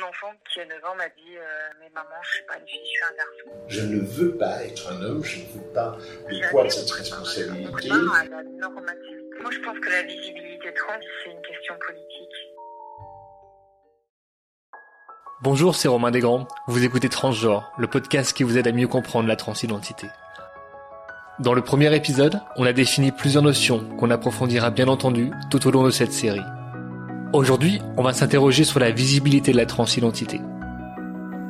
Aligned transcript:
un 0.00 0.08
enfant 0.08 0.32
qui 0.52 0.60
a 0.60 0.66
9 0.66 0.84
ans 0.84 0.94
m'a 0.96 1.08
dit 1.08 1.36
euh, 1.36 1.42
Mais 1.80 1.90
maman, 1.94 2.08
je 2.22 2.30
suis 2.36 2.44
pas 2.44 2.54
une 2.58 2.66
fille, 2.66 2.80
je 2.84 2.90
suis 2.90 3.04
un 3.04 3.16
garçon. 3.16 3.66
Je 3.68 3.80
ne 3.80 4.00
veux 4.00 4.36
pas 4.36 4.64
être 4.64 4.92
un 4.92 5.02
homme, 5.02 5.24
je 5.24 5.40
ne 5.40 5.44
veux 5.44 5.72
pas 5.72 5.96
le 6.28 6.50
poids 6.50 6.64
de 6.64 6.68
cette 6.68 6.90
responsabilité. 6.90 7.88
la 7.88 8.42
normativité. 8.42 9.40
Moi, 9.40 9.50
je 9.50 9.58
pense 9.60 9.78
que 9.78 9.88
la 9.88 10.02
visibilité 10.02 10.74
trans, 10.74 11.00
c'est 11.24 11.30
une 11.30 11.42
question 11.42 11.74
politique. 11.86 12.36
Bonjour, 15.42 15.74
c'est 15.74 15.88
Romain 15.88 16.10
Desgrands. 16.10 16.46
Vous 16.66 16.84
écoutez 16.84 17.08
Transgenre, 17.08 17.72
le 17.78 17.86
podcast 17.86 18.34
qui 18.34 18.42
vous 18.42 18.58
aide 18.58 18.68
à 18.68 18.72
mieux 18.72 18.88
comprendre 18.88 19.26
la 19.26 19.36
transidentité. 19.36 20.06
Dans 21.38 21.54
le 21.54 21.62
premier 21.62 21.94
épisode, 21.96 22.42
on 22.56 22.66
a 22.66 22.74
défini 22.74 23.12
plusieurs 23.12 23.42
notions 23.42 23.88
qu'on 23.96 24.10
approfondira 24.10 24.70
bien 24.70 24.88
entendu 24.88 25.30
tout 25.50 25.66
au 25.66 25.70
long 25.70 25.84
de 25.84 25.90
cette 25.90 26.12
série. 26.12 26.42
Aujourd'hui, 27.32 27.80
on 27.96 28.02
va 28.02 28.12
s'interroger 28.12 28.64
sur 28.64 28.80
la 28.80 28.90
visibilité 28.90 29.52
de 29.52 29.56
la 29.56 29.66
transidentité. 29.66 30.40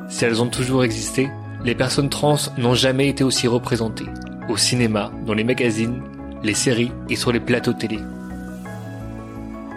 Si 0.09 0.23
elles 0.23 0.39
ont 0.39 0.47
toujours 0.47 0.83
existé, 0.83 1.31
les 1.65 1.73
personnes 1.73 2.09
trans 2.09 2.35
n'ont 2.59 2.75
jamais 2.75 3.07
été 3.07 3.23
aussi 3.23 3.47
représentées, 3.47 4.05
au 4.47 4.57
cinéma, 4.57 5.11
dans 5.25 5.33
les 5.33 5.43
magazines, 5.43 6.03
les 6.43 6.53
séries 6.53 6.91
et 7.09 7.15
sur 7.15 7.31
les 7.31 7.39
plateaux 7.39 7.73
télé. 7.73 7.97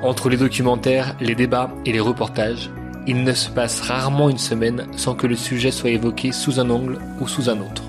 Entre 0.02 0.28
les 0.28 0.36
documentaires, 0.36 1.16
les 1.22 1.34
débats 1.34 1.70
et 1.86 1.92
les 1.92 2.00
reportages, 2.00 2.68
il 3.06 3.24
ne 3.24 3.32
se 3.32 3.48
passe 3.48 3.80
rarement 3.80 4.28
une 4.28 4.36
semaine 4.36 4.86
sans 4.96 5.14
que 5.14 5.26
le 5.26 5.36
sujet 5.36 5.70
soit 5.70 5.90
évoqué 5.90 6.32
sous 6.32 6.60
un 6.60 6.68
angle 6.68 6.98
ou 7.18 7.28
sous 7.28 7.48
un 7.48 7.58
autre, 7.60 7.84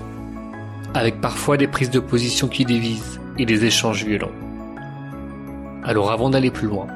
avec 0.94 1.20
parfois 1.20 1.58
des 1.58 1.68
prises 1.68 1.90
de 1.90 2.00
position 2.00 2.48
qui 2.48 2.64
dévisent 2.64 3.20
et 3.36 3.44
des 3.44 3.66
échanges 3.66 4.06
violents. 4.06 4.32
Alors 5.84 6.10
avant 6.10 6.30
d'aller 6.30 6.50
plus 6.50 6.66
loin, 6.66 6.86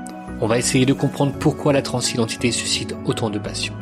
on 0.41 0.47
va 0.47 0.59
essayer 0.59 0.87
de 0.87 0.93
comprendre 0.93 1.33
pourquoi 1.39 1.73
la 1.73 1.83
transidentité 1.83 2.51
suscite 2.51 2.95
autant 3.05 3.31
de 3.31 3.39
passion. 3.39 3.75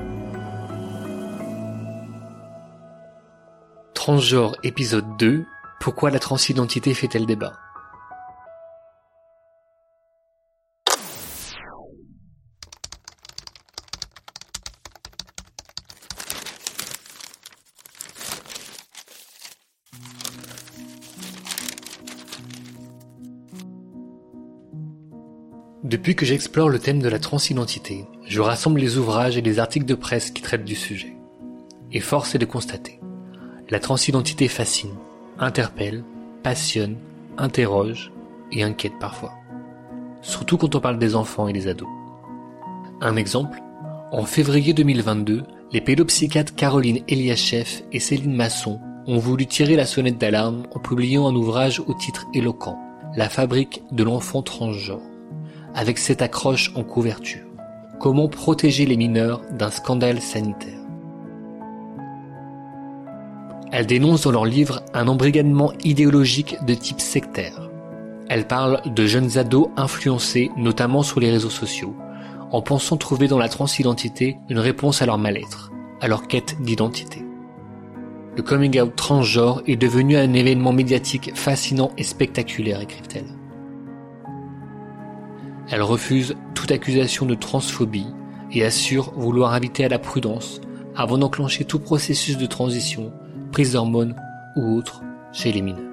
Transgenre 3.94 4.56
épisode 4.62 5.16
2 5.18 5.44
Pourquoi 5.80 6.10
la 6.10 6.18
transidentité 6.18 6.94
fait-elle 6.94 7.27
débat? 7.27 7.67
Depuis 25.89 26.14
que 26.14 26.27
j'explore 26.27 26.69
le 26.69 26.78
thème 26.78 27.00
de 27.00 27.08
la 27.08 27.19
transidentité, 27.19 28.05
je 28.27 28.42
rassemble 28.42 28.78
les 28.78 28.98
ouvrages 28.98 29.39
et 29.39 29.41
les 29.41 29.58
articles 29.58 29.86
de 29.86 29.95
presse 29.95 30.30
qui 30.30 30.42
traitent 30.42 30.67
du 30.67 30.75
sujet. 30.75 31.17
Et 31.92 32.00
force 32.00 32.34
est 32.34 32.39
de 32.39 32.45
constater. 32.45 33.00
La 33.70 33.80
transidentité 33.80 34.48
fascine, 34.48 34.92
interpelle, 35.39 36.05
passionne, 36.42 36.97
interroge 37.39 38.12
et 38.53 38.62
inquiète 38.62 38.98
parfois. 39.00 39.33
Surtout 40.20 40.58
quand 40.58 40.75
on 40.75 40.80
parle 40.80 40.98
des 40.98 41.17
enfants 41.17 41.48
et 41.48 41.55
des 41.55 41.69
ados. 41.69 41.89
Un 43.00 43.17
exemple, 43.17 43.62
en 44.12 44.27
février 44.27 44.75
2022, 44.75 45.42
les 45.73 45.80
pédopsychiatres 45.80 46.55
Caroline 46.55 47.00
Eliachev 47.08 47.84
et 47.92 47.98
Céline 47.98 48.36
Masson 48.36 48.78
ont 49.06 49.17
voulu 49.17 49.47
tirer 49.47 49.75
la 49.75 49.86
sonnette 49.86 50.19
d'alarme 50.19 50.64
en 50.75 50.80
publiant 50.80 51.27
un 51.27 51.34
ouvrage 51.34 51.80
au 51.80 51.95
titre 51.95 52.27
éloquent, 52.34 52.78
La 53.17 53.30
fabrique 53.30 53.80
de 53.91 54.05
l'enfant 54.05 54.42
transgenre 54.42 55.00
avec 55.74 55.98
cette 55.98 56.22
accroche 56.22 56.72
en 56.74 56.84
couverture. 56.84 57.47
Comment 58.00 58.28
protéger 58.28 58.86
les 58.86 58.97
mineurs 58.97 59.42
d'un 59.50 59.70
scandale 59.70 60.20
sanitaire? 60.20 60.78
Elles 63.70 63.86
dénoncent 63.86 64.22
dans 64.22 64.33
leur 64.33 64.46
livre 64.46 64.83
un 64.94 65.08
embrigadement 65.08 65.72
idéologique 65.84 66.56
de 66.64 66.74
type 66.74 67.00
sectaire. 67.00 67.68
Elles 68.29 68.46
parlent 68.46 68.80
de 68.86 69.06
jeunes 69.06 69.36
ados 69.39 69.68
influencés 69.77 70.51
notamment 70.56 71.02
sur 71.02 71.20
les 71.20 71.30
réseaux 71.30 71.51
sociaux, 71.51 71.95
en 72.50 72.62
pensant 72.62 72.96
trouver 72.96 73.29
dans 73.29 73.39
la 73.39 73.48
transidentité 73.48 74.39
une 74.48 74.58
réponse 74.58 75.02
à 75.02 75.06
leur 75.06 75.18
mal-être, 75.18 75.70
à 76.00 76.08
leur 76.08 76.29
quête 76.29 76.61
d'identité. 76.61 77.24
Le 78.36 78.42
coming 78.42 78.80
out 78.80 78.95
transgenre 78.95 79.62
est 79.67 79.77
devenu 79.77 80.17
un 80.17 80.33
événement 80.33 80.73
médiatique 80.73 81.33
fascinant 81.35 81.90
et 81.98 82.05
spectaculaire, 82.05 82.80
écrivent-elles. 82.80 83.37
Elle 85.70 85.83
refuse 85.83 86.34
toute 86.55 86.73
accusation 86.73 87.27
de 87.27 87.34
transphobie 87.34 88.06
et 88.52 88.64
assure 88.64 89.12
vouloir 89.14 89.52
inviter 89.52 89.84
à 89.84 89.89
la 89.89 89.98
prudence 89.98 90.61
avant 90.96 91.18
d'enclencher 91.18 91.64
tout 91.64 91.79
processus 91.79 92.39
de 92.39 92.46
transition, 92.46 93.12
prise 93.52 93.73
d'hormones 93.73 94.17
ou 94.56 94.77
autre 94.77 95.02
chez 95.33 95.52
les 95.52 95.62
mineurs. 95.62 95.84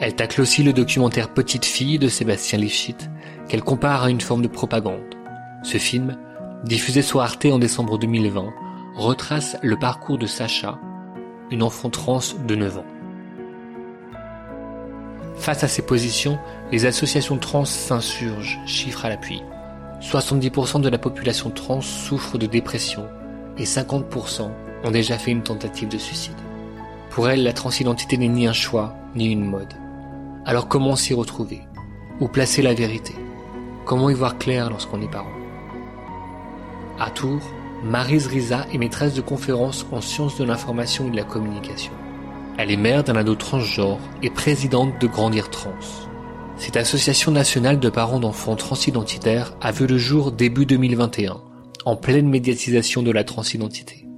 Elle 0.00 0.14
tacle 0.14 0.40
aussi 0.40 0.62
le 0.62 0.72
documentaire 0.72 1.34
Petite 1.34 1.64
fille 1.64 1.98
de 1.98 2.08
Sébastien 2.08 2.58
Lifshitz 2.58 3.08
qu'elle 3.48 3.62
compare 3.62 4.04
à 4.04 4.10
une 4.10 4.20
forme 4.20 4.42
de 4.42 4.48
propagande. 4.48 5.14
Ce 5.62 5.78
film, 5.78 6.16
diffusé 6.64 7.02
sur 7.02 7.20
Arte 7.20 7.46
en 7.46 7.58
décembre 7.58 7.98
2020, 7.98 8.46
retrace 8.96 9.56
le 9.62 9.76
parcours 9.76 10.18
de 10.18 10.26
Sacha, 10.26 10.78
une 11.50 11.62
enfant 11.62 11.90
trans 11.90 12.20
de 12.46 12.54
9 12.54 12.78
ans. 12.78 12.86
Face 15.36 15.64
à 15.64 15.68
ces 15.68 15.82
positions, 15.82 16.38
les 16.70 16.84
associations 16.84 17.38
trans 17.38 17.64
s'insurgent, 17.64 18.60
chiffres 18.66 19.04
à 19.04 19.08
l'appui. 19.08 19.42
70% 20.00 20.80
de 20.80 20.88
la 20.88 20.98
population 20.98 21.50
trans 21.50 21.80
souffre 21.80 22.38
de 22.38 22.46
dépression 22.46 23.06
et 23.56 23.64
50% 23.64 24.50
ont 24.84 24.90
déjà 24.90 25.18
fait 25.18 25.30
une 25.30 25.42
tentative 25.42 25.88
de 25.88 25.98
suicide. 25.98 26.36
Pour 27.10 27.28
elles, 27.28 27.42
la 27.42 27.52
transidentité 27.52 28.16
n'est 28.16 28.28
ni 28.28 28.46
un 28.46 28.52
choix, 28.52 28.94
ni 29.16 29.32
une 29.32 29.44
mode. 29.44 29.72
Alors 30.44 30.68
comment 30.68 30.94
s'y 30.94 31.14
retrouver? 31.14 31.62
Où 32.20 32.28
placer 32.28 32.62
la 32.62 32.74
vérité? 32.74 33.14
Comment 33.84 34.10
y 34.10 34.14
voir 34.14 34.38
clair 34.38 34.70
lorsqu'on 34.70 35.02
est 35.02 35.10
parent? 35.10 35.32
À 37.00 37.10
Tours, 37.10 37.42
Marise 37.82 38.26
Riza 38.26 38.66
est 38.72 38.78
maîtresse 38.78 39.14
de 39.14 39.20
conférences 39.20 39.86
en 39.90 40.00
sciences 40.00 40.36
de 40.36 40.44
l'information 40.44 41.06
et 41.06 41.10
de 41.10 41.16
la 41.16 41.24
communication. 41.24 41.92
Elle 42.56 42.70
est 42.70 42.76
mère 42.76 43.04
d'un 43.04 43.16
ado 43.16 43.36
transgenre 43.36 44.00
et 44.22 44.30
présidente 44.30 45.00
de 45.00 45.06
Grandir 45.06 45.48
Trans. 45.48 46.07
Cette 46.58 46.76
association 46.76 47.30
nationale 47.30 47.78
de 47.78 47.88
parents 47.88 48.18
d'enfants 48.18 48.56
transidentitaires 48.56 49.54
a 49.60 49.70
vu 49.70 49.86
le 49.86 49.96
jour 49.96 50.32
début 50.32 50.66
2021, 50.66 51.40
en 51.84 51.96
pleine 51.96 52.28
médiatisation 52.28 53.02
de 53.02 53.12
la 53.12 53.22
transidentité. 53.22 54.08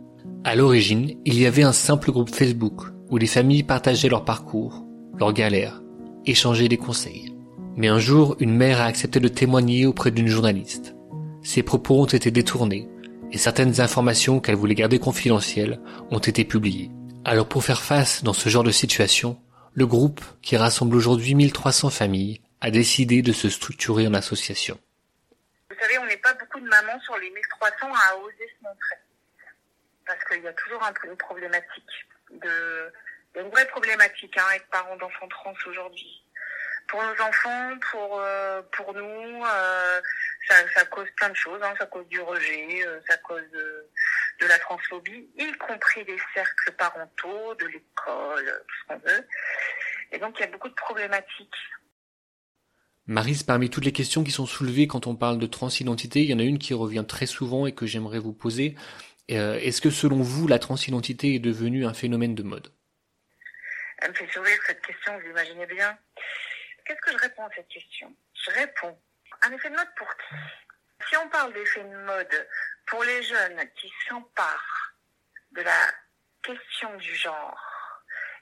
À 0.42 0.56
l'origine, 0.56 1.16
il 1.26 1.38
y 1.38 1.44
avait 1.44 1.64
un 1.64 1.72
simple 1.72 2.10
groupe 2.10 2.34
Facebook 2.34 2.86
où 3.10 3.18
les 3.18 3.26
familles 3.26 3.62
partageaient 3.62 4.08
leur 4.08 4.24
parcours, 4.24 4.84
leurs 5.18 5.34
galères, 5.34 5.82
échangeaient 6.24 6.68
des 6.68 6.78
conseils. 6.78 7.34
Mais 7.76 7.88
un 7.88 7.98
jour, 7.98 8.36
une 8.40 8.56
mère 8.56 8.80
a 8.80 8.86
accepté 8.86 9.20
de 9.20 9.28
témoigner 9.28 9.84
auprès 9.84 10.10
d'une 10.10 10.26
journaliste. 10.26 10.96
Ses 11.42 11.62
propos 11.62 12.00
ont 12.00 12.06
été 12.06 12.30
détournés 12.30 12.88
et 13.32 13.38
certaines 13.38 13.82
informations 13.82 14.40
qu'elle 14.40 14.56
voulait 14.56 14.74
garder 14.74 14.98
confidentielles 14.98 15.78
ont 16.10 16.18
été 16.18 16.44
publiées. 16.44 16.90
Alors 17.26 17.46
pour 17.46 17.64
faire 17.64 17.82
face 17.82 18.24
dans 18.24 18.32
ce 18.32 18.48
genre 18.48 18.64
de 18.64 18.70
situation, 18.70 19.36
le 19.74 19.86
groupe, 19.86 20.20
qui 20.42 20.56
rassemble 20.56 20.96
aujourd'hui 20.96 21.34
1300 21.34 21.90
familles, 21.90 22.40
a 22.60 22.70
décidé 22.70 23.22
de 23.22 23.32
se 23.32 23.48
structurer 23.48 24.06
en 24.06 24.14
association. 24.14 24.78
Vous 25.70 25.76
savez, 25.80 25.98
on 25.98 26.06
n'est 26.06 26.16
pas 26.18 26.34
beaucoup 26.34 26.60
de 26.60 26.68
mamans 26.68 27.00
sur 27.00 27.16
les 27.18 27.30
1300 27.30 27.86
à 27.86 28.16
oser 28.16 28.48
se 28.58 28.64
montrer. 28.64 28.96
Parce 30.06 30.22
qu'il 30.24 30.42
y 30.42 30.48
a 30.48 30.52
toujours 30.52 30.82
un 30.82 30.92
une 31.04 31.16
problématique. 31.16 32.06
De... 32.30 32.92
Une 33.36 33.48
vraie 33.50 33.66
problématique 33.68 34.36
hein, 34.36 34.54
être 34.54 34.66
parent 34.70 34.96
d'enfants 34.96 35.28
trans 35.28 35.54
aujourd'hui. 35.66 36.24
Pour 36.88 37.00
nos 37.02 37.22
enfants, 37.22 37.78
pour, 37.92 38.20
euh, 38.20 38.62
pour 38.72 38.92
nous, 38.92 39.44
euh, 39.44 40.00
ça, 40.48 40.56
ça, 40.74 40.84
cause 40.86 41.08
plein 41.16 41.28
de 41.28 41.36
choses. 41.36 41.62
Hein. 41.62 41.72
Ça 41.78 41.86
cause 41.86 42.06
du 42.08 42.20
rejet, 42.20 42.84
euh, 42.84 43.00
ça 43.08 43.16
cause 43.18 43.44
de 44.40 44.46
la 44.46 44.58
transphobie, 44.58 45.28
y 45.36 45.52
compris 45.52 46.04
des 46.04 46.16
cercles 46.34 46.72
parentaux, 46.72 47.54
de 47.56 47.66
l'école, 47.66 48.64
tout 48.66 48.74
ce 48.80 48.86
qu'on 48.88 48.98
veut. 48.98 49.26
Et 50.12 50.18
donc 50.18 50.38
il 50.38 50.40
y 50.40 50.44
a 50.44 50.50
beaucoup 50.50 50.68
de 50.68 50.74
problématiques. 50.74 51.56
Marise, 53.06 53.42
parmi 53.42 53.70
toutes 53.70 53.84
les 53.84 53.92
questions 53.92 54.22
qui 54.22 54.30
sont 54.30 54.46
soulevées 54.46 54.86
quand 54.86 55.06
on 55.06 55.16
parle 55.16 55.38
de 55.38 55.46
transidentité, 55.46 56.20
il 56.20 56.30
y 56.30 56.34
en 56.34 56.38
a 56.38 56.42
une 56.42 56.58
qui 56.58 56.74
revient 56.74 57.04
très 57.06 57.26
souvent 57.26 57.66
et 57.66 57.74
que 57.74 57.86
j'aimerais 57.86 58.18
vous 58.18 58.32
poser. 58.32 58.76
Euh, 59.30 59.58
est-ce 59.58 59.80
que 59.80 59.90
selon 59.90 60.22
vous, 60.22 60.46
la 60.48 60.58
transidentité 60.58 61.34
est 61.34 61.40
devenue 61.40 61.86
un 61.86 61.94
phénomène 61.94 62.34
de 62.34 62.42
mode? 62.42 62.72
Elle 63.98 64.10
me 64.10 64.14
fait 64.14 64.30
sourire 64.32 64.58
cette 64.66 64.80
question, 64.84 65.18
vous 65.18 65.28
imaginez 65.28 65.66
bien. 65.66 65.98
Qu'est-ce 66.86 67.00
que 67.00 67.12
je 67.12 67.18
réponds 67.18 67.44
à 67.44 67.50
cette 67.54 67.68
question? 67.68 68.14
Je 68.34 68.50
réponds 68.52 68.98
un 69.42 69.52
effet 69.52 69.70
de 69.70 69.76
mode 69.76 69.94
pour 69.96 70.08
qui? 70.08 70.34
Si 71.08 71.16
on 71.16 71.28
parle 71.28 71.52
d'effet 71.52 71.82
de 71.82 71.96
mode 71.96 72.48
pour 72.86 73.02
les 73.04 73.22
jeunes 73.22 73.70
qui 73.76 73.92
s'emparent 74.08 74.94
de 75.52 75.62
la 75.62 75.94
question 76.42 76.94
du 76.96 77.14
genre 77.14 77.58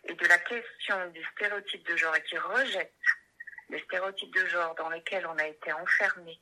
et 0.04 0.14
de 0.14 0.26
la 0.26 0.38
question 0.38 1.06
du 1.10 1.24
stéréotype 1.32 1.86
de 1.86 1.96
genre 1.96 2.16
et 2.16 2.22
qui 2.24 2.38
rejettent 2.38 2.94
les 3.70 3.82
stéréotypes 3.84 4.34
de 4.34 4.46
genre 4.46 4.74
dans 4.74 4.88
lesquels 4.88 5.26
on 5.26 5.38
a 5.38 5.46
été 5.46 5.72
enfermé 5.72 6.40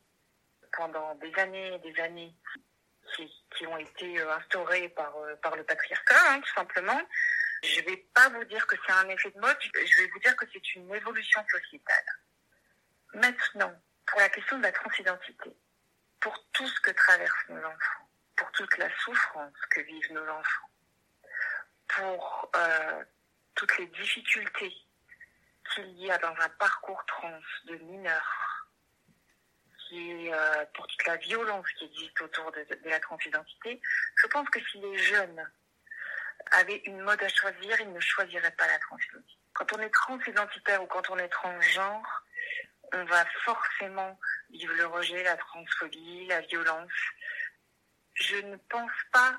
pendant 0.77 1.15
des 1.17 1.35
années 1.37 1.75
et 1.75 1.79
des 1.79 2.01
années, 2.01 2.35
qui, 3.57 3.67
ont 3.67 3.79
été 3.79 4.21
instaurées 4.21 4.89
par, 4.91 5.15
par 5.43 5.57
le 5.57 5.65
patriarcat, 5.65 6.33
hein, 6.33 6.41
tout 6.41 6.55
simplement. 6.55 7.01
Je 7.63 7.81
ne 7.81 7.87
vais 7.87 7.97
pas 8.15 8.29
vous 8.29 8.45
dire 8.45 8.67
que 8.67 8.77
c'est 8.85 8.93
un 8.93 9.09
effet 9.09 9.31
de 9.31 9.41
mode, 9.41 9.57
je 9.63 10.03
vais 10.03 10.09
vous 10.09 10.19
dire 10.19 10.37
que 10.37 10.45
c'est 10.53 10.75
une 10.75 10.95
évolution 10.95 11.43
sociétale. 11.49 12.05
Maintenant, 13.15 13.75
pour 14.07 14.21
la 14.21 14.29
question 14.29 14.59
de 14.59 14.65
la 14.65 14.73
transidentité, 14.73 15.57
tout 16.57 16.67
ce 16.67 16.81
que 16.81 16.91
traversent 16.91 17.49
nos 17.51 17.59
enfants, 17.59 18.09
pour 18.37 18.51
toute 18.53 18.79
la 18.79 18.89
souffrance 18.99 19.53
que 19.71 19.81
vivent 19.83 20.13
nos 20.13 20.27
enfants, 20.29 20.71
pour 21.89 22.51
euh, 22.57 23.05
toutes 23.55 23.77
les 23.79 23.87
difficultés 23.87 24.75
qu'il 25.75 25.91
y 25.99 26.11
a 26.11 26.19
dans 26.19 26.35
un 26.41 26.49
parcours 26.59 27.05
trans 27.07 27.41
de 27.67 27.77
mineurs, 27.77 28.67
qui 29.89 30.33
euh, 30.33 30.65
pour 30.75 30.87
toute 30.87 31.07
la 31.07 31.17
violence 31.17 31.67
qui 31.79 31.85
existe 31.85 32.21
autour 32.23 32.51
de, 32.53 32.65
de, 32.65 32.89
la 32.89 33.01
transidentité, 33.01 33.81
je 34.17 34.27
pense 34.29 34.49
que 34.49 34.61
si 34.71 34.79
les 34.79 34.99
jeunes 34.99 35.51
avaient 36.53 36.83
une 36.87 37.01
mode 37.01 37.23
à 37.23 37.29
choisir, 37.29 37.81
ils 37.81 37.93
ne 37.93 38.01
choisiraient 38.01 38.51
pas 38.53 38.67
la 38.67 38.79
transidentité. 38.79 39.39
Quand 39.53 39.73
on 39.75 39.81
est 39.81 39.91
transidentitaire 39.91 40.83
ou 40.83 40.87
quand 40.87 41.11
on 41.11 41.19
est 41.19 41.29
transgenre, 41.29 42.26
on 42.93 43.05
va 43.05 43.25
forcément 43.45 44.19
vivre 44.51 44.75
le 44.75 44.87
rejet, 44.87 45.23
la 45.23 45.37
transphobie, 45.37 46.27
la 46.27 46.41
violence. 46.43 46.93
Je 48.15 48.37
ne 48.37 48.57
pense 48.69 48.93
pas, 49.13 49.39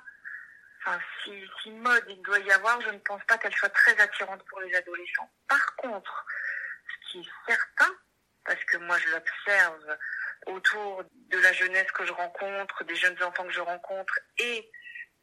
enfin, 0.80 1.00
si, 1.24 1.32
si 1.62 1.72
mode 1.72 2.06
il 2.10 2.22
doit 2.22 2.40
y 2.40 2.52
avoir, 2.52 2.80
je 2.82 2.90
ne 2.90 3.00
pense 3.00 3.24
pas 3.26 3.38
qu'elle 3.38 3.56
soit 3.56 3.70
très 3.70 4.00
attirante 4.00 4.44
pour 4.46 4.60
les 4.62 4.76
adolescents. 4.76 5.32
Par 5.48 5.76
contre, 5.78 6.26
ce 6.88 7.12
qui 7.12 7.20
est 7.20 7.52
certain, 7.52 7.94
parce 8.46 8.64
que 8.66 8.78
moi 8.78 8.98
je 8.98 9.10
l'observe 9.10 9.98
autour 10.46 11.04
de 11.14 11.38
la 11.40 11.54
jeunesse 11.54 11.92
que 11.92 12.06
je 12.06 12.14
rencontre, 12.14 12.84
des 12.86 12.96
jeunes 12.96 13.22
enfants 13.24 13.46
que 13.46 13.54
je 13.54 13.62
rencontre 13.62 14.18
et 14.38 14.72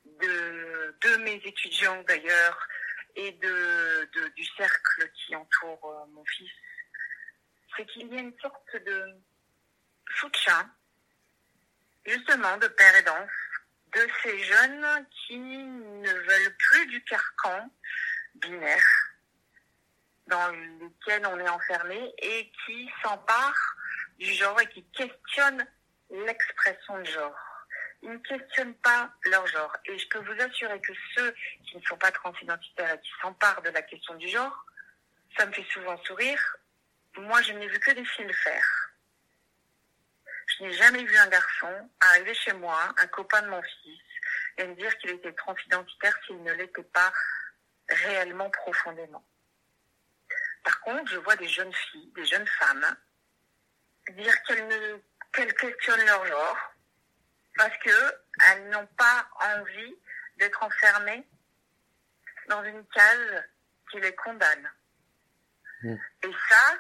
de, 0.05 0.97
de 1.01 1.17
mes 1.17 1.41
étudiants 1.45 2.03
d'ailleurs 2.03 2.69
et 3.17 3.33
de, 3.33 4.11
de, 4.13 4.29
du 4.29 4.45
cercle 4.57 5.11
qui 5.15 5.35
entoure 5.37 5.91
euh, 5.91 6.07
mon 6.13 6.25
fils 6.25 6.51
c'est 7.77 7.87
qu'il 7.87 8.13
y 8.13 8.17
a 8.17 8.21
une 8.21 8.39
sorte 8.41 8.77
de 8.85 9.17
soutien, 10.19 10.71
justement, 12.07 12.57
de 12.59 12.69
père 12.69 12.95
aidance, 12.97 13.31
de 13.95 14.07
ces 14.23 14.39
jeunes 14.43 15.07
qui 15.27 15.39
ne 15.39 16.13
veulent 16.13 16.57
plus 16.59 16.87
du 16.87 17.05
carcan 17.05 17.71
binaire 18.37 19.15
dans 20.27 20.49
lequel 20.49 21.27
on 21.27 21.39
est 21.39 21.49
enfermé 21.49 22.15
et 22.19 22.51
qui 22.65 22.91
s'emparent 23.03 23.77
du 24.19 24.33
genre 24.33 24.61
et 24.61 24.69
qui 24.69 24.85
questionnent 24.91 25.67
l'expression 26.11 26.99
de 26.99 27.05
genre. 27.05 27.67
Ils 28.03 28.11
ne 28.11 28.19
questionnent 28.19 28.77
pas 28.77 29.11
leur 29.27 29.47
genre. 29.47 29.75
Et 29.87 29.99
je 29.99 30.09
peux 30.09 30.19
vous 30.19 30.43
assurer 30.43 30.81
que 30.81 30.93
ceux 31.15 31.35
qui 31.67 31.77
ne 31.77 31.83
sont 31.83 31.97
pas 31.97 32.11
transidentitaires 32.13 32.95
et 32.95 33.01
qui 33.01 33.11
s'emparent 33.21 33.63
de 33.63 33.71
la 33.71 33.83
question 33.83 34.15
du 34.15 34.29
genre, 34.29 34.67
ça 35.37 35.47
me 35.47 35.53
fait 35.53 35.67
souvent 35.73 35.97
sourire 36.05 36.57
moi, 37.17 37.41
je 37.43 37.53
n'ai 37.53 37.69
vu 37.69 37.79
que 37.81 37.93
des 37.93 38.05
filles 38.05 38.27
le 38.27 38.33
faire. 38.33 38.91
Je 40.47 40.65
n'ai 40.65 40.73
jamais 40.73 41.05
vu 41.05 41.17
un 41.17 41.29
garçon 41.29 41.91
arriver 42.01 42.35
chez 42.35 42.53
moi, 42.53 42.93
un 42.99 43.07
copain 43.09 43.43
de 43.43 43.49
mon 43.49 43.63
fils, 43.63 44.03
et 44.59 44.67
me 44.67 44.75
dire 44.75 44.97
qu'il 44.99 45.11
était 45.11 45.33
transidentitaire 45.33 46.17
s'il 46.27 46.43
ne 46.43 46.53
l'était 46.53 46.85
pas 46.85 47.13
réellement 47.89 48.51
profondément. 48.51 49.25
Par 50.63 50.81
contre, 50.81 51.11
je 51.11 51.19
vois 51.19 51.37
des 51.37 51.49
jeunes 51.49 51.73
filles, 51.73 52.13
des 52.15 52.25
jeunes 52.25 52.47
femmes, 52.47 52.97
dire 54.11 54.43
qu'elles 54.43 54.67
ne 54.67 54.99
qu'elles 55.33 55.55
questionnent 55.55 56.07
leur 56.07 56.25
genre 56.27 56.75
parce 57.57 57.77
qu'elles 57.79 58.69
n'ont 58.71 58.87
pas 58.99 59.29
envie 59.41 59.97
d'être 60.37 60.63
enfermées 60.63 61.27
dans 62.49 62.63
une 62.65 62.87
case 62.89 63.45
qui 63.91 64.01
les 64.01 64.15
condamne. 64.15 64.71
Mmh. 65.83 65.97
Et 66.23 66.33
ça, 66.49 66.79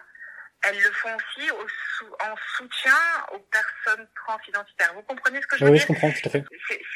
elles 0.66 0.80
le 0.80 0.92
font 0.92 1.14
aussi 1.16 1.50
au 1.50 1.68
sou 1.68 2.06
en 2.20 2.34
soutien 2.56 2.96
aux 3.32 3.38
personnes 3.38 4.08
transidentitaires. 4.14 4.94
Vous 4.94 5.02
comprenez 5.02 5.40
ce 5.42 5.46
que 5.46 5.56
je 5.58 5.64
veux 5.64 5.70
oui, 5.70 5.78
dire 5.78 5.86
Oui, 5.88 5.96
je 5.96 6.00
comprends 6.00 6.20
tout 6.20 6.28
à 6.28 6.30
fait. 6.30 6.44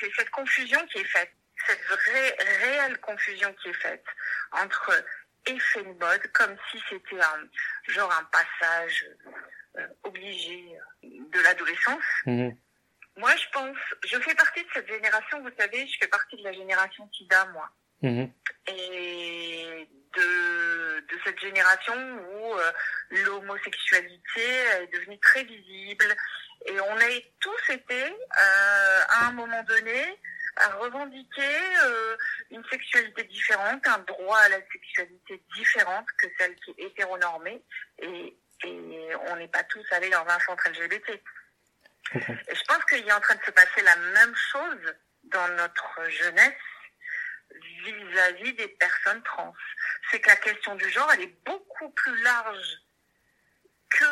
C'est 0.00 0.10
cette 0.16 0.30
confusion 0.30 0.84
qui 0.86 0.98
est 0.98 1.04
faite, 1.04 1.32
cette 1.66 1.82
vraie, 1.84 2.36
réelle 2.60 2.98
confusion 3.00 3.52
qui 3.62 3.68
est 3.68 3.80
faite 3.80 4.04
entre 4.52 5.04
effet 5.46 5.82
de 5.82 5.92
mode, 5.98 6.26
comme 6.32 6.56
si 6.70 6.78
c'était 6.88 7.20
un 7.20 7.92
genre 7.92 8.12
un 8.12 8.24
passage 8.24 9.06
euh, 9.76 9.86
obligé 10.04 10.76
de 11.02 11.40
l'adolescence. 11.40 12.04
Mmh. 12.26 12.50
Moi, 13.16 13.34
je 13.36 13.46
pense, 13.52 13.76
je 14.04 14.18
fais 14.20 14.34
partie 14.34 14.62
de 14.62 14.68
cette 14.72 14.88
génération, 14.88 15.40
vous 15.42 15.50
savez, 15.58 15.86
je 15.86 15.98
fais 15.98 16.08
partie 16.08 16.36
de 16.36 16.44
la 16.44 16.52
génération 16.52 17.08
SIDA, 17.12 17.46
moi. 17.46 17.68
Mmh. 18.02 18.26
Et 18.68 19.88
de, 20.16 21.00
de 21.00 21.20
cette 21.24 21.40
génération 21.40 21.94
où 21.94 22.54
euh, 22.54 22.72
l'homosexualité 23.10 24.46
est 24.82 24.92
devenue 24.92 25.18
très 25.20 25.44
visible 25.44 26.16
et 26.66 26.80
on 26.80 26.96
a 26.96 27.20
tous 27.40 27.72
été 27.72 28.04
euh, 28.04 29.00
à 29.08 29.28
un 29.28 29.32
moment 29.32 29.62
donné 29.64 30.18
à 30.56 30.68
revendiquer 30.70 31.56
euh, 31.84 32.16
une 32.50 32.64
sexualité 32.64 33.24
différente, 33.24 33.86
un 33.86 33.98
droit 33.98 34.38
à 34.38 34.48
la 34.48 34.60
sexualité 34.72 35.42
différente 35.54 36.06
que 36.20 36.26
celle 36.38 36.54
qui 36.56 36.72
est 36.72 36.84
hétéronormée 36.86 37.62
et, 38.00 38.36
et 38.64 39.16
on 39.28 39.36
n'est 39.36 39.48
pas 39.48 39.62
tous 39.64 39.84
allés 39.92 40.10
dans 40.10 40.26
un 40.26 40.40
centre 40.40 40.68
LGBT. 40.68 41.20
Et 42.14 42.54
je 42.54 42.64
pense 42.64 42.84
qu'il 42.88 43.06
est 43.06 43.12
en 43.12 43.20
train 43.20 43.36
de 43.36 43.44
se 43.44 43.50
passer 43.50 43.82
la 43.82 43.96
même 43.96 44.34
chose 44.34 44.94
dans 45.24 45.48
notre 45.48 46.08
jeunesse 46.08 46.54
vis-à-vis 47.84 48.52
des 48.54 48.68
personnes 48.68 49.22
trans. 49.22 49.54
C'est 50.10 50.20
que 50.20 50.28
la 50.28 50.36
question 50.36 50.74
du 50.76 50.88
genre, 50.90 51.10
elle 51.12 51.22
est 51.22 51.44
beaucoup 51.44 51.90
plus 51.90 52.22
large 52.22 52.78
que 53.90 54.04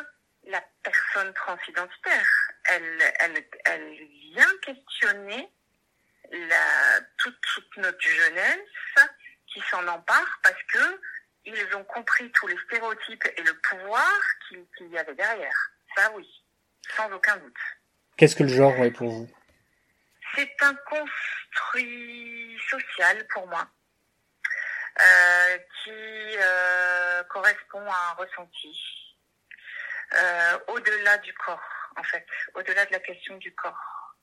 la 0.44 0.62
personne 0.82 1.32
transidentitaire. 1.34 2.26
Elle, 2.64 3.14
elle, 3.20 3.44
elle 3.64 3.94
vient 4.34 4.56
questionner 4.62 5.48
la, 6.30 7.00
toute, 7.18 7.40
toute 7.54 7.76
notre 7.78 8.00
jeunesse 8.00 9.08
qui 9.46 9.60
s'en 9.70 9.86
empare 9.86 10.40
parce 10.42 10.62
que 10.72 11.00
ils 11.46 11.76
ont 11.76 11.84
compris 11.84 12.30
tous 12.32 12.48
les 12.48 12.58
stéréotypes 12.66 13.24
et 13.36 13.42
le 13.42 13.54
pouvoir 13.60 14.12
qu'il 14.48 14.64
qu 14.76 14.88
y 14.88 14.98
avait 14.98 15.14
derrière. 15.14 15.70
Ça, 15.94 16.10
oui, 16.14 16.28
sans 16.96 17.10
aucun 17.12 17.36
doute. 17.36 17.56
Qu'est-ce 18.16 18.34
que 18.34 18.42
le 18.42 18.48
genre 18.48 18.74
est 18.78 18.90
pour 18.90 19.08
vous? 19.08 19.30
C'est 20.34 20.56
un 20.62 20.74
construit 20.74 22.58
social 22.68 23.26
pour 23.32 23.46
moi. 23.46 23.68
Euh, 24.98 25.58
qui 25.84 25.90
euh, 26.38 27.22
correspond 27.24 27.84
à 27.90 28.10
un 28.10 28.14
ressenti 28.14 29.14
euh, 30.14 30.58
au-delà 30.68 31.18
du 31.18 31.34
corps, 31.34 31.90
en 31.96 32.02
fait, 32.02 32.26
au-delà 32.54 32.86
de 32.86 32.92
la 32.92 33.00
question 33.00 33.36
du 33.36 33.54
corps. 33.54 34.16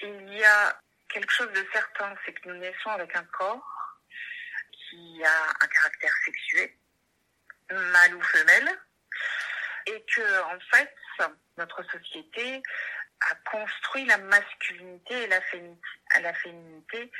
Il 0.00 0.34
y 0.34 0.44
a 0.44 0.80
quelque 1.08 1.30
chose 1.30 1.52
de 1.52 1.64
certain, 1.72 2.12
c'est 2.24 2.32
que 2.32 2.48
nous 2.48 2.56
naissons 2.56 2.90
avec 2.90 3.14
un 3.14 3.22
corps 3.24 4.00
qui 4.72 5.22
a 5.24 5.64
un 5.64 5.68
caractère 5.68 6.12
sexué, 6.24 6.76
mâle 7.70 8.14
ou 8.16 8.22
femelle, 8.22 8.80
et 9.86 10.04
que, 10.06 10.42
en 10.42 10.58
fait, 10.72 10.92
notre 11.56 11.84
société 11.84 12.62
a 13.20 13.34
construit 13.50 14.06
la 14.06 14.18
masculinité 14.18 15.22
et 15.22 15.26
la, 15.28 15.40
féminité, 15.42 15.88
la 16.20 16.34
féminité 16.34 17.12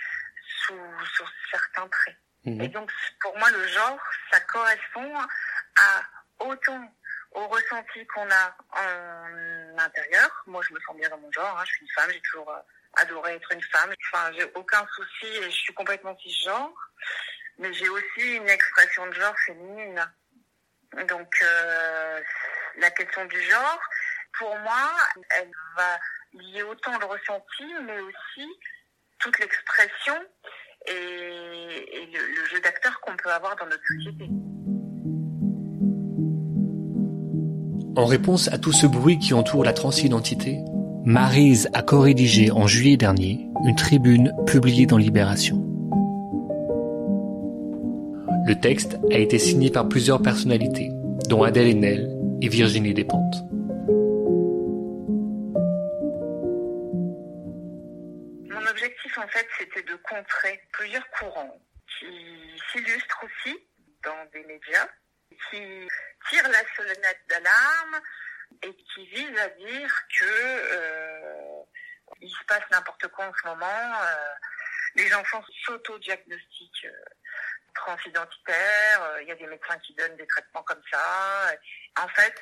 sous, 0.66 1.06
sous 1.16 1.28
certains 1.50 1.88
traits. 1.88 2.16
Mmh. 2.44 2.60
Et 2.62 2.68
donc, 2.68 2.90
pour 3.20 3.36
moi, 3.38 3.50
le 3.50 3.66
genre, 3.68 3.98
ça 4.30 4.40
correspond 4.40 5.14
à 5.76 6.02
autant 6.40 6.94
au 7.32 7.46
ressenti 7.48 8.06
qu'on 8.06 8.28
a 8.30 8.56
en 8.70 9.78
intérieur. 9.78 10.42
Moi, 10.46 10.62
je 10.66 10.74
me 10.74 10.80
sens 10.80 10.96
bien 10.96 11.08
dans 11.08 11.18
mon 11.18 11.30
genre. 11.32 11.58
Hein. 11.58 11.64
Je 11.66 11.72
suis 11.72 11.82
une 11.82 11.90
femme. 11.90 12.10
J'ai 12.10 12.20
toujours 12.20 12.50
euh, 12.50 12.60
adoré 12.94 13.34
être 13.34 13.52
une 13.52 13.62
femme. 13.62 13.92
Enfin, 14.12 14.32
j'ai 14.32 14.50
aucun 14.54 14.86
souci 14.94 15.26
et 15.26 15.44
je 15.44 15.56
suis 15.56 15.74
complètement 15.74 16.16
cisgenre. 16.18 16.72
Mais 17.58 17.72
j'ai 17.72 17.88
aussi 17.88 18.36
une 18.36 18.48
expression 18.48 19.06
de 19.06 19.12
genre 19.12 19.34
féminine. 19.46 20.12
Donc, 21.08 21.34
euh, 21.42 22.20
la 22.76 22.90
question 22.92 23.24
du 23.26 23.40
genre, 23.42 23.80
pour 24.38 24.56
moi, 24.60 24.90
elle 25.30 25.50
va 25.76 25.98
lier 26.32 26.62
autant 26.62 26.96
le 26.98 27.06
ressenti, 27.06 27.74
mais 27.82 28.00
aussi 28.00 28.48
toute 29.18 29.38
l'expression 29.38 30.14
et, 30.86 30.92
le 30.92 32.46
jeu 32.50 32.60
d'acteur 32.62 33.00
qu'on 33.00 33.16
peut 33.16 33.30
avoir 33.30 33.56
dans 33.56 33.66
notre 33.66 33.82
société. 33.96 34.30
En 37.96 38.06
réponse 38.06 38.48
à 38.48 38.58
tout 38.58 38.72
ce 38.72 38.86
bruit 38.86 39.18
qui 39.18 39.34
entoure 39.34 39.64
la 39.64 39.72
transidentité, 39.72 40.58
Marise 41.04 41.68
a 41.74 41.82
co-rédigé 41.82 42.50
en 42.50 42.66
juillet 42.66 42.96
dernier 42.96 43.48
une 43.64 43.74
tribune 43.74 44.32
publiée 44.46 44.86
dans 44.86 44.98
Libération. 44.98 45.64
Le 48.46 48.54
texte 48.54 48.98
a 49.12 49.18
été 49.18 49.38
signé 49.38 49.70
par 49.70 49.88
plusieurs 49.88 50.22
personnalités, 50.22 50.90
dont 51.28 51.42
Adèle 51.42 51.68
Haenel 51.68 52.16
et 52.40 52.48
Virginie 52.48 52.94
Despentes. 52.94 53.47
En 59.18 59.28
fait, 59.28 59.48
c'était 59.58 59.82
de 59.82 59.96
contrer 59.96 60.62
plusieurs 60.72 61.08
courants 61.10 61.60
qui 61.98 62.62
s'illustrent 62.70 63.24
aussi 63.24 63.68
dans 64.04 64.24
des 64.26 64.44
médias, 64.44 64.88
qui 65.50 65.88
tirent 66.28 66.48
la 66.48 66.62
sonnette 66.76 67.20
d'alarme 67.28 68.00
et 68.62 68.74
qui 68.74 69.06
visent 69.06 69.38
à 69.38 69.48
dire 69.48 69.90
que 70.18 70.24
euh, 70.24 71.62
il 72.20 72.30
se 72.30 72.44
passe 72.44 72.62
n'importe 72.70 73.08
quoi 73.08 73.26
en 73.26 73.32
ce 73.34 73.46
moment. 73.48 74.02
Euh, 74.02 74.34
les 74.94 75.12
enfants 75.14 75.44
s'auto-diagnostiquent 75.64 76.86
euh, 76.86 77.04
transidentitaires. 77.74 79.18
Il 79.22 79.28
y 79.28 79.32
a 79.32 79.36
des 79.36 79.46
médecins 79.46 79.78
qui 79.78 79.94
donnent 79.94 80.16
des 80.16 80.26
traitements 80.26 80.62
comme 80.62 80.82
ça. 80.90 81.52
En 82.00 82.08
fait, 82.08 82.40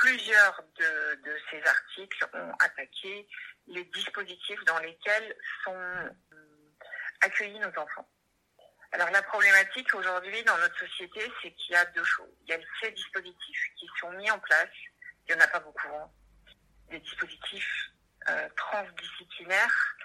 plusieurs 0.00 0.62
de, 0.78 1.36
ces 1.50 1.62
articles 1.64 2.26
ont 2.34 2.52
attaqué 2.60 3.28
les 3.66 3.84
dispositifs 3.84 4.62
dans 4.64 4.78
lesquels 4.78 5.36
sont 5.64 5.74
euh, 5.74 6.10
accueillis 7.22 7.58
nos 7.58 7.78
enfants. 7.78 8.08
Alors 8.92 9.10
la 9.10 9.22
problématique 9.22 9.94
aujourd'hui 9.94 10.42
dans 10.44 10.56
notre 10.58 10.78
société, 10.78 11.20
c'est 11.42 11.50
qu'il 11.52 11.72
y 11.72 11.76
a 11.76 11.84
deux 11.86 12.04
choses. 12.04 12.32
Il 12.42 12.50
y 12.50 12.54
a 12.54 12.58
ces 12.80 12.90
dispositifs 12.92 13.70
qui 13.78 13.88
sont 13.98 14.10
mis 14.12 14.30
en 14.30 14.38
place, 14.38 14.68
il 15.28 15.34
n'y 15.34 15.40
en 15.40 15.44
a 15.44 15.48
pas 15.48 15.60
beaucoup, 15.60 15.94
hein. 15.94 16.10
des 16.90 17.00
dispositifs 17.00 17.90
euh, 18.28 18.48
transdisciplinaires, 18.56 19.96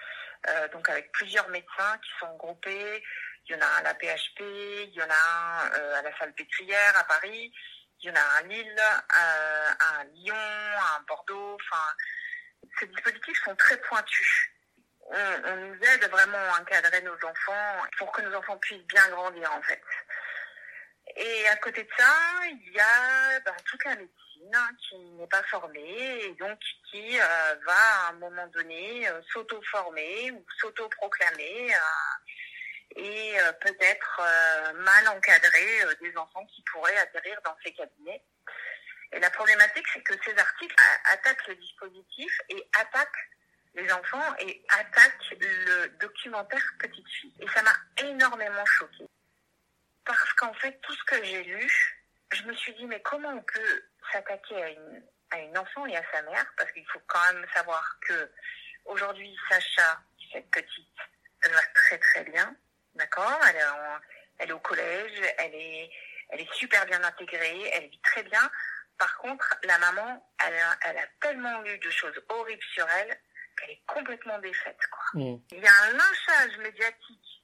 euh, 0.48 0.68
donc 0.68 0.88
avec 0.88 1.12
plusieurs 1.12 1.48
médecins 1.48 1.98
qui 1.98 2.10
sont 2.18 2.36
groupés. 2.36 3.04
Il 3.46 3.56
y 3.56 3.58
en 3.58 3.60
a 3.60 3.66
un 3.66 3.76
à 3.78 3.82
la 3.82 3.94
PHP, 3.94 4.40
il 4.40 4.94
y 4.94 5.02
en 5.02 5.10
a 5.10 5.68
un 5.74 5.92
à 5.98 6.02
la 6.02 6.16
salle 6.18 6.32
pétrière 6.34 6.96
à 6.96 7.04
Paris, 7.04 7.52
il 8.02 8.08
y 8.08 8.10
en 8.10 8.16
a 8.16 8.38
à 8.38 8.42
Lille, 8.42 8.80
euh, 8.80 9.70
à 9.78 10.04
Lyon, 10.14 10.34
à 10.34 11.00
Bordeaux. 11.06 11.54
Enfin, 11.54 11.94
ces 12.78 12.86
dispositifs 12.86 13.42
sont 13.44 13.54
très 13.56 13.76
pointus. 13.78 14.48
On, 15.06 15.56
nous 15.56 15.74
aide 15.74 16.08
vraiment 16.10 16.38
à 16.38 16.60
encadrer 16.60 17.02
nos 17.02 17.14
enfants 17.14 17.76
pour 17.98 18.12
que 18.12 18.22
nos 18.22 18.34
enfants 18.36 18.56
puissent 18.58 18.86
bien 18.86 19.08
grandir 19.08 19.52
en 19.52 19.62
fait. 19.62 19.82
Et 21.16 21.48
à 21.48 21.56
côté 21.56 21.82
de 21.82 21.88
ça, 21.96 22.14
il 22.46 22.72
y 22.72 22.80
a 22.80 23.40
ben, 23.40 23.54
toute 23.66 23.84
la 23.84 23.96
médecine 23.96 24.76
qui 24.88 24.96
n'est 24.96 25.26
pas 25.26 25.42
formée 25.44 26.24
et 26.24 26.34
donc 26.34 26.58
qui 26.90 27.20
euh, 27.20 27.54
va 27.66 28.06
à 28.06 28.10
un 28.10 28.12
moment 28.14 28.46
donné 28.48 29.08
euh, 29.08 29.20
s'auto-former 29.32 30.30
ou 30.30 30.44
s'auto-proclamer 30.60 31.74
euh, 31.74 31.78
et 32.96 33.36
peut-être 33.60 34.20
mal 34.74 35.08
encadrer 35.08 35.96
des 36.00 36.16
enfants 36.16 36.44
qui 36.46 36.62
pourraient 36.72 36.96
atterrir 36.98 37.40
dans 37.44 37.56
ces 37.64 37.72
cabinets. 37.72 38.22
Et 39.12 39.20
la 39.20 39.30
problématique, 39.30 39.86
c'est 39.92 40.02
que 40.02 40.14
ces 40.24 40.36
articles 40.38 40.74
attaquent 41.04 41.46
le 41.48 41.56
dispositif 41.56 42.32
et 42.48 42.68
attaquent 42.80 43.28
les 43.74 43.90
enfants 43.92 44.36
et 44.38 44.64
attaquent 44.68 45.34
le 45.38 45.88
documentaire 46.00 46.62
Petite 46.78 47.08
Fille. 47.08 47.34
Et 47.40 47.48
ça 47.48 47.62
m'a 47.62 47.74
énormément 47.98 48.64
choquée. 48.64 49.08
Parce 50.04 50.32
qu'en 50.34 50.54
fait, 50.54 50.80
tout 50.80 50.94
ce 50.94 51.04
que 51.04 51.24
j'ai 51.24 51.42
lu, 51.44 51.98
je 52.32 52.42
me 52.44 52.54
suis 52.54 52.74
dit, 52.74 52.86
mais 52.86 53.00
comment 53.02 53.30
on 53.30 53.42
peut 53.42 53.84
s'attaquer 54.10 54.62
à 54.62 54.68
une, 54.70 55.04
à 55.30 55.38
une 55.38 55.58
enfant 55.58 55.86
et 55.86 55.96
à 55.96 56.02
sa 56.12 56.22
mère? 56.22 56.46
Parce 56.56 56.72
qu'il 56.72 56.86
faut 56.90 57.02
quand 57.06 57.32
même 57.32 57.46
savoir 57.54 57.98
que 58.08 58.30
aujourd'hui, 58.86 59.36
Sacha, 59.48 60.00
cette 60.32 60.50
petite, 60.50 60.98
va 61.50 61.62
très 61.74 61.98
très 61.98 62.24
bien, 62.24 62.56
d'accord 62.94 63.38
elle, 63.48 63.56
est 63.56 63.64
en, 63.64 64.00
elle 64.38 64.50
est 64.50 64.52
au 64.52 64.60
collège, 64.60 65.20
elle 65.38 65.54
est, 65.54 65.90
elle 66.30 66.40
est 66.40 66.52
super 66.54 66.84
bien 66.86 67.02
intégrée, 67.02 67.70
elle 67.74 67.88
vit 67.88 68.00
très 68.02 68.22
bien. 68.22 68.50
Par 68.98 69.16
contre, 69.18 69.54
la 69.64 69.78
maman, 69.78 70.32
elle 70.46 70.54
a, 70.54 70.76
elle 70.82 70.98
a 70.98 71.06
tellement 71.20 71.60
lu 71.62 71.78
de 71.78 71.90
choses 71.90 72.20
horribles 72.28 72.62
sur 72.74 72.88
elle 72.88 73.18
qu'elle 73.56 73.70
est 73.70 73.82
complètement 73.86 74.38
défaite. 74.38 74.80
Quoi. 74.90 75.20
Mmh. 75.20 75.36
Il 75.52 75.58
y 75.58 75.66
a 75.66 75.82
un 75.84 75.92
lynchage 75.92 76.58
médiatique 76.58 77.42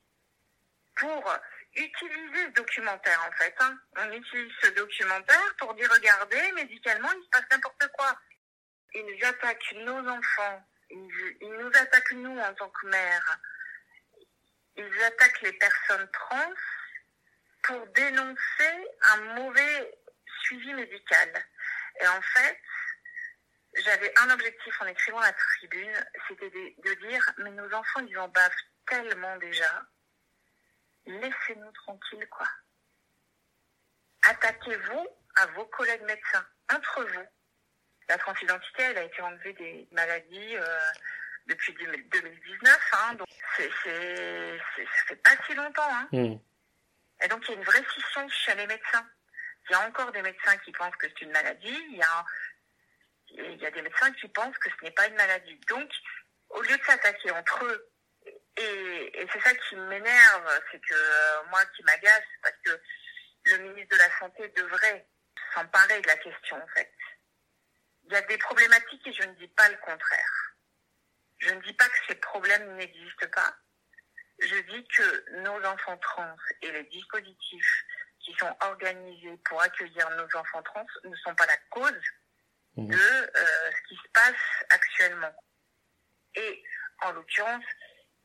pour 0.96 1.38
utiliser 1.74 2.46
ce 2.46 2.52
documentaire 2.52 3.24
en 3.28 3.36
fait. 3.36 3.54
Hein. 3.60 3.78
On 3.96 4.12
utilise 4.12 4.52
ce 4.62 4.68
documentaire 4.70 5.54
pour 5.58 5.74
dire 5.74 5.90
regardez, 5.92 6.52
médicalement, 6.52 7.10
il 7.12 7.24
se 7.24 7.28
passe 7.30 7.50
n'importe 7.50 7.88
quoi. 7.96 8.18
Ils 8.94 9.24
attaquent 9.24 9.74
nos 9.84 10.08
enfants, 10.08 10.64
ils, 10.90 11.36
ils 11.40 11.52
nous 11.52 11.68
attaquent 11.68 12.12
nous 12.12 12.38
en 12.38 12.54
tant 12.54 12.70
que 12.70 12.86
mères, 12.86 13.38
ils 14.78 15.02
attaquent 15.02 15.42
les 15.42 15.52
personnes 15.54 16.08
trans 16.12 16.52
pour 17.64 17.86
dénoncer 17.88 18.88
un 19.02 19.16
mauvais 19.34 19.98
suivi 20.42 20.72
médical. 20.72 21.44
Et 22.00 22.06
en 22.06 22.22
fait, 22.22 22.58
j'avais 23.84 24.12
un 24.20 24.30
objectif 24.30 24.80
en 24.80 24.86
écrivant 24.86 25.20
la 25.20 25.32
tribune, 25.32 26.06
c'était 26.28 26.50
de, 26.50 27.08
dire, 27.08 27.32
mais 27.38 27.50
nos 27.50 27.72
enfants, 27.74 28.00
ils 28.08 28.18
en 28.18 28.28
bavent 28.28 28.52
tellement 28.86 29.36
déjà. 29.38 29.86
Laissez-nous 31.06 31.72
tranquilles, 31.72 32.28
quoi. 32.28 32.48
Attaquez-vous 34.22 35.08
à 35.36 35.46
vos 35.46 35.66
collègues 35.66 36.02
médecins, 36.02 36.46
entre 36.72 37.04
vous. 37.04 37.26
La 38.08 38.18
transidentité, 38.18 38.82
elle 38.82 38.98
a 38.98 39.02
été 39.02 39.20
enlevée 39.20 39.52
des 39.54 39.88
maladies 39.92 40.56
euh, 40.56 40.78
depuis 41.48 41.72
2019, 41.74 42.78
hein, 42.92 43.14
donc 43.14 43.28
c'est, 43.56 43.70
c'est, 43.82 44.60
c'est, 44.76 44.84
ça 44.84 45.04
fait 45.08 45.16
pas 45.16 45.30
si 45.46 45.54
longtemps. 45.54 45.90
Hein. 45.90 46.08
Mm. 46.12 46.36
Et 47.24 47.28
donc, 47.28 47.42
il 47.44 47.50
y 47.50 47.54
a 47.54 47.56
une 47.56 47.64
vraie 47.64 47.84
scission 47.90 48.28
chez 48.28 48.54
les 48.54 48.66
médecins. 48.66 49.06
Il 49.68 49.72
y 49.72 49.74
a 49.74 49.86
encore 49.86 50.12
des 50.12 50.22
médecins 50.22 50.56
qui 50.58 50.72
pensent 50.72 50.96
que 50.96 51.08
c'est 51.08 51.22
une 51.22 51.32
maladie, 51.32 51.86
il 51.90 51.96
y 51.96 52.02
a, 52.02 52.24
il 53.30 53.56
y 53.56 53.66
a 53.66 53.70
des 53.70 53.82
médecins 53.82 54.12
qui 54.12 54.28
pensent 54.28 54.56
que 54.58 54.70
ce 54.70 54.84
n'est 54.84 54.92
pas 54.92 55.06
une 55.06 55.16
maladie. 55.16 55.58
Donc, 55.68 55.90
au 56.50 56.62
lieu 56.62 56.76
de 56.76 56.84
s'attaquer 56.84 57.30
entre 57.32 57.64
eux, 57.64 57.90
et, 58.56 59.22
et 59.22 59.28
c'est 59.32 59.40
ça 59.40 59.54
qui 59.54 59.76
m'énerve, 59.76 60.60
c'est 60.70 60.80
que 60.80 60.94
euh, 60.94 61.42
moi 61.50 61.64
qui 61.76 61.82
m'agace, 61.84 62.24
parce 62.42 62.56
que 62.64 62.80
le 63.44 63.58
ministre 63.58 63.96
de 63.96 64.02
la 64.02 64.18
Santé 64.18 64.48
devrait 64.48 65.06
s'emparer 65.54 66.00
de 66.00 66.06
la 66.06 66.16
question, 66.16 66.56
en 66.62 66.66
fait. 66.68 66.92
Il 68.04 68.12
y 68.12 68.16
a 68.16 68.22
des 68.22 68.38
problématiques 68.38 69.06
et 69.06 69.12
je 69.12 69.22
ne 69.22 69.34
dis 69.34 69.48
pas 69.48 69.68
le 69.68 69.76
contraire. 69.76 70.48
Je 71.38 71.54
ne 71.54 71.60
dis 71.62 71.72
pas 71.74 71.88
que 71.88 71.98
ces 72.08 72.14
problèmes 72.16 72.76
n'existent 72.76 73.28
pas. 73.32 73.54
Je 74.40 74.56
dis 74.72 74.86
que 74.88 75.40
nos 75.42 75.64
enfants 75.64 75.98
trans 75.98 76.36
et 76.62 76.70
les 76.70 76.84
dispositifs 76.84 77.84
qui 78.20 78.34
sont 78.38 78.56
organisés 78.60 79.36
pour 79.44 79.60
accueillir 79.62 80.08
nos 80.10 80.38
enfants 80.38 80.62
trans 80.62 80.86
ne 81.04 81.16
sont 81.16 81.34
pas 81.34 81.46
la 81.46 81.56
cause 81.70 82.02
de 82.76 82.94
euh, 82.94 83.70
ce 83.72 83.88
qui 83.88 83.96
se 83.96 84.08
passe 84.12 84.64
actuellement. 84.70 85.34
Et 86.34 86.62
en 87.02 87.12
l'occurrence, 87.12 87.64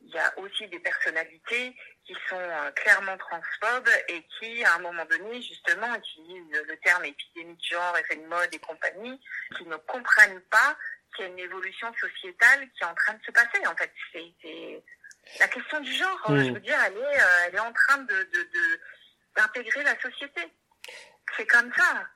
il 0.00 0.14
y 0.14 0.18
a 0.18 0.38
aussi 0.38 0.68
des 0.68 0.78
personnalités 0.80 1.74
qui 2.04 2.14
sont 2.28 2.38
euh, 2.38 2.70
clairement 2.72 3.16
transphobes 3.16 3.90
et 4.08 4.22
qui, 4.38 4.64
à 4.64 4.74
un 4.74 4.78
moment 4.80 5.04
donné, 5.06 5.40
justement, 5.42 5.94
utilisent 5.94 6.62
le 6.68 6.76
terme 6.78 7.04
épidémie 7.06 7.56
de 7.56 7.62
genre, 7.62 7.96
effet 7.96 8.16
de 8.16 8.26
mode 8.26 8.54
et 8.54 8.58
compagnie, 8.58 9.18
qui 9.56 9.64
ne 9.64 9.76
comprennent 9.76 10.42
pas 10.42 10.76
qu'il 11.14 11.24
y 11.24 11.28
a 11.28 11.30
une 11.30 11.38
évolution 11.38 11.92
sociétale 11.94 12.68
qui 12.72 12.82
est 12.82 12.86
en 12.86 12.94
train 12.94 13.14
de 13.14 13.22
se 13.24 13.30
passer. 13.30 13.66
En 13.66 13.76
fait, 13.76 13.92
c'est 14.12 14.82
la 15.40 15.48
question 15.48 15.80
du 15.80 15.92
genre. 15.92 16.30
Mmh. 16.30 16.44
Je 16.44 16.50
veux 16.52 16.60
dire, 16.60 16.78
elle 16.86 16.96
est, 16.96 17.20
euh, 17.20 17.46
elle 17.46 17.54
est 17.54 17.60
en 17.60 17.72
train 17.72 17.98
de 17.98 18.28
d'intégrer 19.36 19.82
la 19.82 20.00
société. 20.00 20.42
C'est 21.36 21.46
comme 21.46 21.72
ça. 21.74 22.06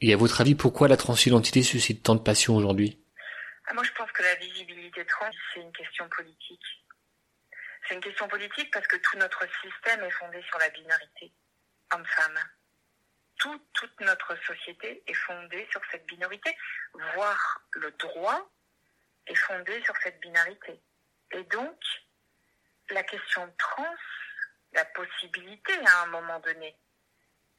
Et 0.00 0.12
à 0.12 0.16
votre 0.16 0.40
avis, 0.40 0.54
pourquoi 0.54 0.88
la 0.88 0.96
transidentité 0.96 1.62
suscite 1.62 2.02
tant 2.02 2.14
de 2.14 2.22
passion 2.22 2.56
aujourd'hui? 2.56 3.02
Ah, 3.66 3.74
Moi, 3.74 3.84
je 3.84 3.92
pense 3.92 4.10
que 4.12 4.22
la 4.22 4.34
visibilité 4.36 5.04
trans, 5.06 5.30
c'est 5.52 5.60
une 5.60 5.72
question 5.72 6.08
politique. 6.08 6.64
C'est 7.86 7.94
une 7.94 8.00
question 8.00 8.28
politique 8.28 8.70
parce 8.72 8.86
que 8.86 8.96
tout 8.96 9.16
notre 9.16 9.46
système 9.62 10.02
est 10.02 10.10
fondé 10.10 10.42
sur 10.48 10.58
la 10.58 10.68
binarité 10.70 11.32
homme-femme. 11.94 12.38
Tout, 13.38 13.60
toute 13.72 14.00
notre 14.00 14.36
société 14.44 15.02
est 15.06 15.14
fondée 15.14 15.66
sur 15.70 15.80
cette 15.90 16.06
binarité, 16.06 16.56
voire 17.14 17.60
le 17.72 17.90
droit 17.92 18.50
est 19.26 19.34
fondé 19.34 19.82
sur 19.84 19.96
cette 20.02 20.20
binarité. 20.20 20.80
Et 21.32 21.44
donc, 21.44 21.78
la 22.90 23.02
question 23.02 23.54
trans 23.58 23.96
la 24.72 24.84
possibilité 24.86 25.72
à 25.86 26.02
un 26.02 26.06
moment 26.06 26.40
donné 26.40 26.76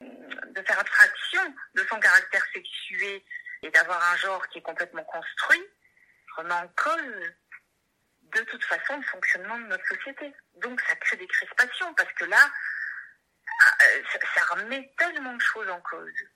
de 0.01 0.61
faire 0.61 0.79
abstraction 0.79 1.41
de 1.73 1.85
son 1.89 1.99
caractère 1.99 2.45
sexué 2.53 3.25
et 3.61 3.71
d'avoir 3.71 4.01
un 4.11 4.17
genre 4.17 4.47
qui 4.49 4.59
est 4.59 4.61
complètement 4.61 5.03
construit 5.03 5.63
remet 6.37 6.53
en 6.53 6.67
cause 6.69 7.33
de 8.21 8.41
toute 8.41 8.63
façon 8.63 8.97
le 8.97 9.03
fonctionnement 9.03 9.57
de 9.57 9.65
notre 9.65 9.85
société. 9.87 10.33
Donc 10.55 10.79
ça 10.81 10.95
crée 10.95 11.17
des 11.17 11.27
crispations 11.27 11.93
parce 11.95 12.13
que 12.13 12.25
là, 12.25 12.51
ça, 14.35 14.55
remet 14.55 14.91
tellement 14.97 15.33
de 15.33 15.41
choses 15.41 15.69
en 15.69 15.81
cause. 15.81 16.27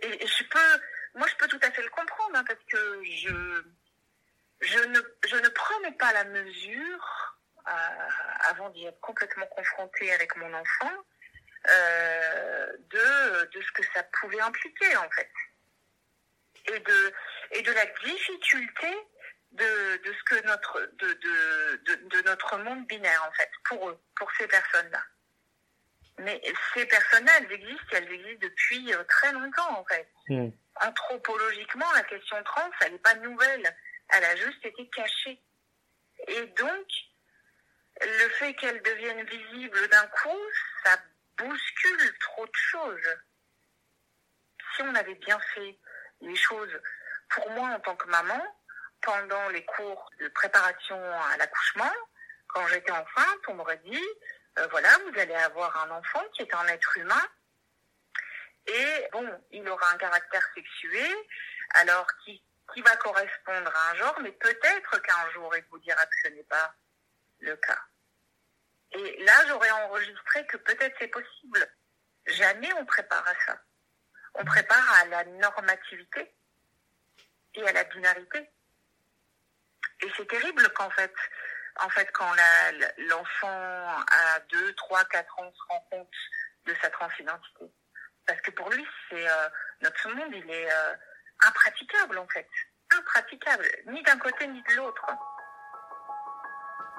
Et, 0.00 0.26
je 0.26 0.44
peux, 0.44 0.82
moi 1.14 1.26
je 1.28 1.36
peux 1.36 1.48
tout 1.48 1.60
à 1.62 1.70
fait 1.70 1.82
le 1.82 1.90
comprendre 1.90 2.36
hein, 2.36 2.44
parce 2.46 2.62
que 2.64 3.04
je, 3.04 3.64
je 4.60 4.78
ne, 4.78 5.00
je 5.26 5.36
ne 5.36 5.48
prenais 5.48 5.92
pas 5.92 6.12
la 6.12 6.24
mesure 6.24 7.38
euh, 7.66 8.08
avant 8.50 8.70
d'y 8.70 8.86
être 8.86 9.00
complètement 9.00 9.46
confrontée 9.46 10.12
avec 10.12 10.36
mon 10.36 10.52
enfant, 10.52 10.92
euh, 11.68 12.72
de, 12.90 13.44
de 13.46 13.62
ce 13.62 13.72
que 13.72 13.82
ça 13.94 14.02
pouvait 14.20 14.40
impliquer 14.40 14.96
en 14.96 15.10
fait. 15.10 15.30
Et 16.66 16.78
de, 16.78 17.12
et 17.52 17.62
de 17.62 17.72
la 17.72 17.86
difficulté 17.86 18.88
de, 19.52 19.96
de 20.02 20.12
ce 20.12 20.22
que 20.24 20.46
notre 20.46 20.80
de, 20.80 21.12
de, 21.12 21.76
de, 21.84 22.08
de 22.08 22.22
notre 22.22 22.58
monde 22.58 22.86
binaire 22.86 23.24
en 23.28 23.32
fait 23.32 23.50
pour 23.64 23.88
eux, 23.88 24.00
pour 24.16 24.30
ces 24.38 24.46
personnes-là. 24.46 25.02
Mais 26.18 26.40
ces 26.72 26.86
personnes-là, 26.86 27.32
elles 27.40 27.52
existent, 27.52 27.92
elles 27.92 28.12
existent 28.12 28.46
depuis 28.46 28.94
euh, 28.94 29.02
très 29.04 29.32
longtemps 29.32 29.80
en 29.80 29.84
fait. 29.84 30.08
Hmm. 30.28 30.50
Anthropologiquement, 30.80 31.90
la 31.94 32.02
question 32.04 32.36
trans, 32.44 32.70
elle 32.80 32.92
n'est 32.92 32.98
pas 32.98 33.14
nouvelle. 33.14 33.76
Elle 34.10 34.24
a 34.24 34.36
juste 34.36 34.64
été 34.64 34.88
cachée. 34.90 35.40
Et 36.28 36.46
donc, 36.58 36.86
le 38.00 38.28
fait 38.30 38.54
qu'elle 38.54 38.82
devienne 38.82 39.24
visible 39.24 39.88
d'un 39.88 40.06
coup, 40.06 40.40
ça 40.84 40.98
bouscule 41.38 42.18
trop 42.20 42.46
de 42.46 42.54
choses. 42.54 43.16
Si 44.74 44.82
on 44.82 44.94
avait 44.94 45.14
bien 45.16 45.38
fait 45.54 45.78
les 46.20 46.36
choses 46.36 46.80
pour 47.30 47.50
moi 47.50 47.68
en 47.68 47.80
tant 47.80 47.96
que 47.96 48.08
maman, 48.08 48.42
pendant 49.02 49.48
les 49.50 49.64
cours 49.64 50.10
de 50.20 50.28
préparation 50.28 50.98
à 50.98 51.36
l'accouchement, 51.36 51.92
quand 52.48 52.66
j'étais 52.68 52.92
enceinte, 52.92 53.40
on 53.48 53.54
m'aurait 53.54 53.80
dit, 53.84 54.06
euh, 54.58 54.66
voilà, 54.68 54.90
vous 54.98 55.18
allez 55.18 55.34
avoir 55.34 55.76
un 55.84 55.90
enfant 55.90 56.22
qui 56.34 56.42
est 56.42 56.54
un 56.54 56.66
être 56.68 56.96
humain, 56.98 57.28
et 58.66 59.08
bon, 59.12 59.28
il 59.50 59.68
aura 59.68 59.90
un 59.92 59.98
caractère 59.98 60.46
sexué, 60.54 61.04
alors 61.74 62.06
qui, 62.24 62.42
qui 62.72 62.82
va 62.82 62.96
correspondre 62.96 63.72
à 63.74 63.90
un 63.90 63.94
genre, 63.96 64.20
mais 64.20 64.32
peut-être 64.32 65.02
qu'un 65.02 65.30
jour 65.32 65.54
il 65.56 65.64
vous 65.70 65.78
dira 65.80 66.04
que 66.06 66.16
ce 66.22 66.28
n'est 66.28 66.44
pas 66.44 66.74
le 67.40 67.56
cas. 67.56 67.80
Et 68.92 69.24
là, 69.24 69.32
j'aurais 69.48 69.70
enregistré 69.70 70.46
que 70.46 70.56
peut-être 70.56 70.96
c'est 70.98 71.08
possible. 71.08 71.68
Jamais 72.26 72.72
on 72.74 72.86
prépare 72.86 73.26
à 73.26 73.34
ça. 73.46 73.60
On 74.34 74.44
prépare 74.44 74.92
à 75.00 75.04
la 75.06 75.24
normativité 75.24 76.32
et 77.54 77.68
à 77.68 77.72
la 77.72 77.84
binarité. 77.84 78.50
Et 80.00 80.10
c'est 80.16 80.26
terrible 80.28 80.68
qu'en 80.70 80.90
fait, 80.90 81.14
en 81.82 81.88
fait, 81.88 82.08
quand 82.12 82.30
l'enfant 83.08 83.48
a 83.48 84.40
2, 84.50 84.74
3, 84.74 85.04
4 85.04 85.38
ans 85.40 85.52
se 85.52 85.62
rend 85.68 85.86
compte 85.90 86.08
de 86.66 86.74
sa 86.80 86.90
transidentité. 86.90 87.64
Parce 88.26 88.40
que 88.40 88.50
pour 88.52 88.70
lui, 88.70 88.84
c'est 89.10 89.28
euh, 89.28 89.48
notre 89.82 90.08
monde, 90.08 90.32
il 90.32 90.50
est 90.50 90.70
euh, 90.70 90.94
impraticable 91.46 92.18
en 92.18 92.26
fait. 92.28 92.48
Impraticable, 92.96 93.64
ni 93.88 94.02
d'un 94.02 94.18
côté 94.18 94.46
ni 94.46 94.62
de 94.62 94.76
l'autre. 94.76 95.04